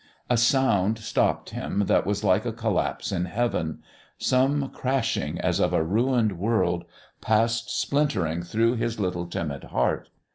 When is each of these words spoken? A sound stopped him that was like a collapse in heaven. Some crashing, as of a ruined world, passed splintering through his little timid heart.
A 0.31 0.35
sound 0.35 0.97
stopped 0.97 1.51
him 1.51 1.85
that 1.85 2.07
was 2.07 2.23
like 2.23 2.43
a 2.43 2.51
collapse 2.51 3.11
in 3.11 3.25
heaven. 3.25 3.83
Some 4.17 4.71
crashing, 4.71 5.39
as 5.39 5.59
of 5.59 5.73
a 5.73 5.83
ruined 5.83 6.39
world, 6.39 6.85
passed 7.21 7.69
splintering 7.69 8.41
through 8.41 8.77
his 8.77 8.99
little 8.99 9.27
timid 9.27 9.65
heart. 9.65 10.09